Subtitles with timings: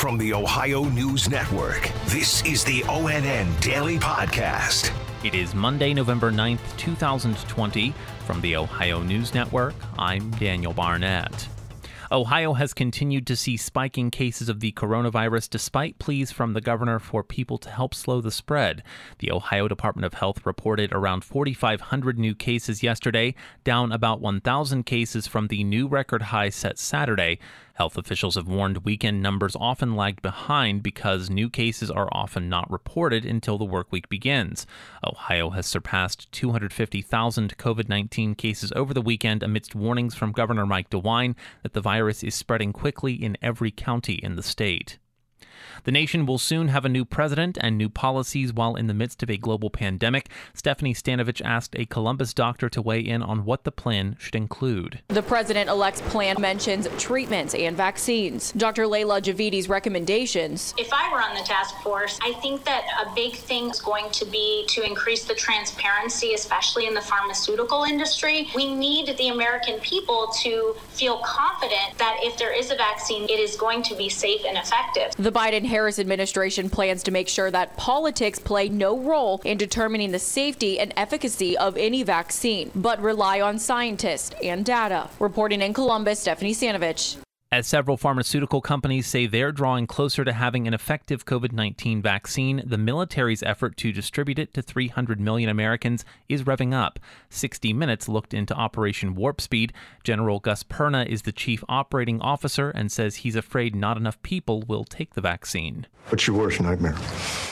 [0.00, 4.90] From the Ohio News Network, this is the ONN Daily Podcast.
[5.22, 7.92] It is Monday, November 9th, 2020.
[8.24, 11.46] From the Ohio News Network, I'm Daniel Barnett.
[12.12, 16.98] Ohio has continued to see spiking cases of the coronavirus despite pleas from the governor
[16.98, 18.82] for people to help slow the spread.
[19.18, 25.28] The Ohio Department of Health reported around 4,500 new cases yesterday, down about 1,000 cases
[25.28, 27.38] from the new record high set Saturday.
[27.80, 32.70] Health officials have warned weekend numbers often lagged behind because new cases are often not
[32.70, 34.66] reported until the workweek begins.
[35.02, 40.90] Ohio has surpassed 250,000 COVID 19 cases over the weekend amidst warnings from Governor Mike
[40.90, 44.98] DeWine that the virus is spreading quickly in every county in the state.
[45.84, 49.22] The nation will soon have a new president and new policies while in the midst
[49.22, 50.28] of a global pandemic.
[50.54, 55.00] Stephanie Stanovich asked a Columbus doctor to weigh in on what the plan should include.
[55.08, 58.52] The president elect's plan mentions treatments and vaccines.
[58.52, 58.86] Dr.
[58.86, 60.74] Leila Javidi's recommendations.
[60.78, 64.10] If I were on the task force, I think that a big thing is going
[64.12, 68.48] to be to increase the transparency, especially in the pharmaceutical industry.
[68.54, 73.40] We need the American people to feel confident that if there is a vaccine, it
[73.40, 75.12] is going to be safe and effective.
[75.18, 80.10] The Biden Harris administration plans to make sure that politics play no role in determining
[80.12, 85.08] the safety and efficacy of any vaccine, but rely on scientists and data.
[85.18, 87.16] Reporting in Columbus, Stephanie Stanovich.
[87.52, 92.62] As several pharmaceutical companies say they're drawing closer to having an effective COVID 19 vaccine,
[92.64, 97.00] the military's effort to distribute it to 300 million Americans is revving up.
[97.28, 99.72] 60 Minutes looked into Operation Warp Speed.
[100.04, 104.62] General Gus Perna is the chief operating officer and says he's afraid not enough people
[104.68, 105.88] will take the vaccine.
[106.10, 106.94] What's your worst nightmare?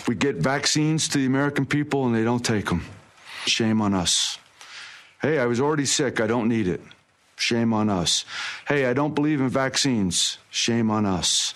[0.07, 2.85] We get vaccines to the American people and they don't take them.
[3.47, 4.39] Shame on us.
[5.21, 6.21] Hey, I was already sick.
[6.21, 6.81] I don't need it.
[7.39, 8.25] Shame on us.
[8.67, 10.39] Hey, I don't believe in vaccines.
[10.51, 11.55] Shame on us.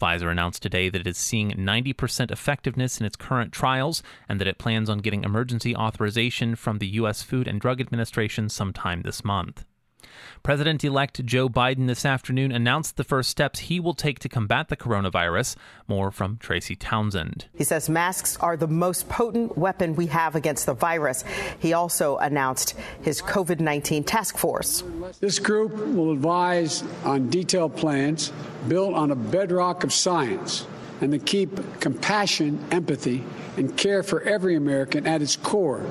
[0.00, 4.48] Pfizer announced today that it is seeing 90% effectiveness in its current trials and that
[4.48, 7.22] it plans on getting emergency authorization from the U.S.
[7.22, 9.64] Food and Drug Administration sometime this month.
[10.42, 14.68] President elect Joe Biden this afternoon announced the first steps he will take to combat
[14.68, 15.56] the coronavirus.
[15.88, 17.46] More from Tracy Townsend.
[17.54, 21.24] He says masks are the most potent weapon we have against the virus.
[21.58, 24.82] He also announced his COVID 19 task force.
[25.20, 28.32] This group will advise on detailed plans
[28.68, 30.66] built on a bedrock of science
[31.00, 33.24] and to keep compassion, empathy,
[33.56, 35.84] and care for every American at its core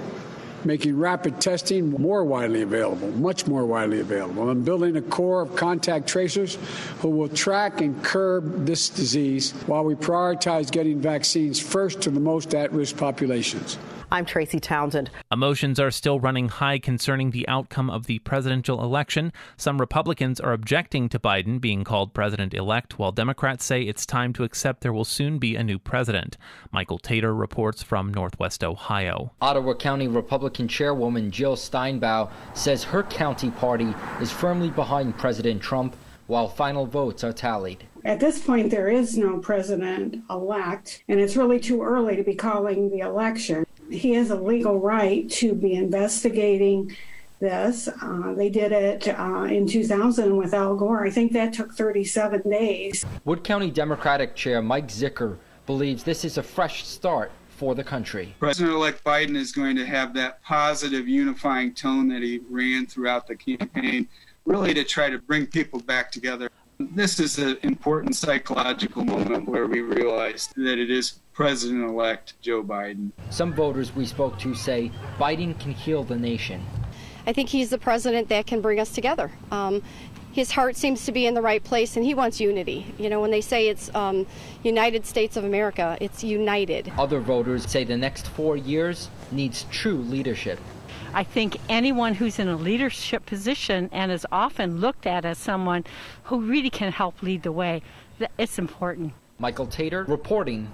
[0.66, 5.55] making rapid testing more widely available, much more widely available, and building a corps of
[5.55, 6.57] contact tracers
[6.99, 12.19] who will track and curb this disease while we prioritize getting vaccines first to the
[12.19, 13.77] most at risk populations.
[14.13, 15.09] I'm Tracy Townsend.
[15.31, 19.31] Emotions are still running high concerning the outcome of the presidential election.
[19.55, 24.33] Some Republicans are objecting to Biden being called president elect, while Democrats say it's time
[24.33, 26.35] to accept there will soon be a new president.
[26.73, 29.31] Michael Tater reports from Northwest Ohio.
[29.41, 35.95] Ottawa County Republican Chairwoman Jill Steinbau says her county party is firmly behind President Trump
[36.28, 37.84] while final votes are tallied.
[38.06, 42.35] At this point, there is no president elect, and it's really too early to be
[42.35, 46.95] calling the election he has a legal right to be investigating
[47.40, 47.88] this.
[47.88, 51.06] Uh, they did it uh, in 2000 with Al Gore.
[51.06, 53.06] I think that took 37 days.
[53.25, 58.33] Wood County Democratic Chair Mike Zickar believes this is a fresh start for the country.
[58.39, 63.27] President elect Biden is going to have that positive, unifying tone that he ran throughout
[63.27, 64.07] the campaign,
[64.45, 66.49] really to try to bring people back together.
[66.79, 72.63] This is an important psychological moment where we realize that it is President elect Joe
[72.63, 73.11] Biden.
[73.29, 76.66] Some voters we spoke to say Biden can heal the nation.
[77.28, 79.31] I think he's the president that can bring us together.
[79.51, 79.83] Um,
[80.31, 82.85] his heart seems to be in the right place and he wants unity.
[82.97, 84.25] You know, when they say it's um,
[84.63, 86.91] United States of America, it's united.
[86.97, 90.59] Other voters say the next four years needs true leadership.
[91.13, 95.83] I think anyone who's in a leadership position and is often looked at as someone
[96.23, 97.81] who really can help lead the way,
[98.37, 99.13] it's important.
[99.37, 100.72] Michael Tater reporting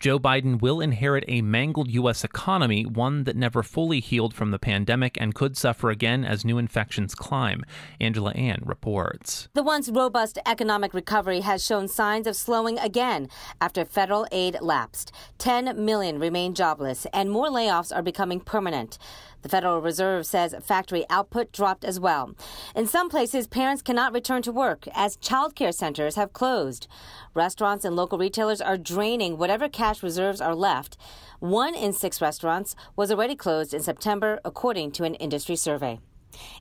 [0.00, 2.24] Joe Biden will inherit a mangled U.S.
[2.24, 6.58] economy, one that never fully healed from the pandemic and could suffer again as new
[6.58, 7.64] infections climb.
[8.00, 9.48] Angela An reports.
[9.54, 13.28] The once robust economic recovery has shown signs of slowing again
[13.60, 15.12] after federal aid lapsed.
[15.38, 18.98] 10 million remain jobless, and more layoffs are becoming permanent.
[19.44, 22.34] The Federal Reserve says factory output dropped as well.
[22.74, 26.88] In some places, parents cannot return to work as child care centers have closed.
[27.34, 30.96] Restaurants and local retailers are draining whatever cash reserves are left.
[31.40, 36.00] One in six restaurants was already closed in September, according to an industry survey.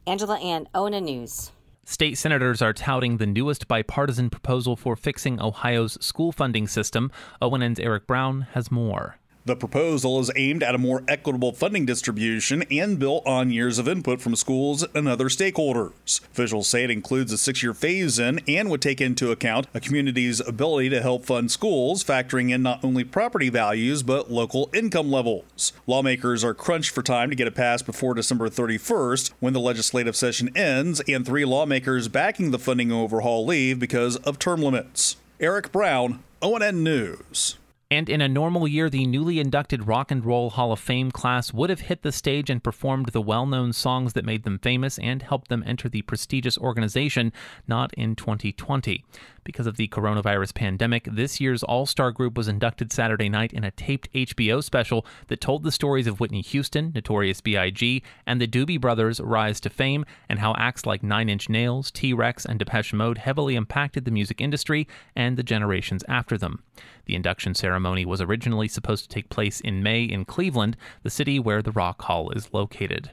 [0.05, 1.53] Angela An, ONN News.
[1.85, 7.11] State senators are touting the newest bipartisan proposal for fixing Ohio's school funding system.
[7.41, 9.19] ONN's Eric Brown has more.
[9.45, 13.89] The proposal is aimed at a more equitable funding distribution and built on years of
[13.89, 16.21] input from schools and other stakeholders.
[16.31, 19.81] Officials say it includes a six year phase in and would take into account a
[19.81, 25.11] community's ability to help fund schools, factoring in not only property values but local income
[25.11, 25.73] levels.
[25.87, 30.15] Lawmakers are crunched for time to get it passed before December 31st when the legislative
[30.15, 35.17] session ends and three lawmakers backing the funding overhaul leave because of term limits.
[35.41, 37.57] Eric Brown, ONN News.
[37.93, 41.53] And in a normal year, the newly inducted Rock and Roll Hall of Fame class
[41.53, 44.97] would have hit the stage and performed the well known songs that made them famous
[44.97, 47.31] and helped them enter the prestigious organization,
[47.67, 49.05] not in 2020.
[49.43, 53.63] Because of the coronavirus pandemic, this year's all star group was inducted Saturday night in
[53.63, 58.47] a taped HBO special that told the stories of Whitney Houston, Notorious B.I.G., and the
[58.47, 62.57] Doobie Brothers' rise to fame, and how acts like Nine Inch Nails, T Rex, and
[62.57, 66.63] Depeche Mode heavily impacted the music industry and the generations after them.
[67.05, 67.53] The induction
[67.83, 71.73] ceremony was originally supposed to take place in May in Cleveland, the city where the
[71.73, 73.11] Rock Hall is located.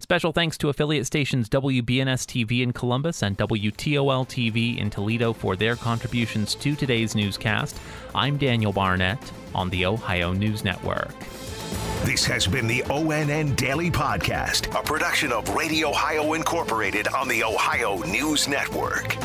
[0.00, 5.54] Special thanks to affiliate stations WBNS TV in Columbus and WTOL TV in Toledo for
[5.54, 7.78] their contributions to today's newscast.
[8.12, 11.14] I'm Daniel Barnett on the Ohio News Network.
[12.02, 17.44] This has been the ONN Daily Podcast, a production of Radio Ohio Incorporated on the
[17.44, 19.16] Ohio News Network.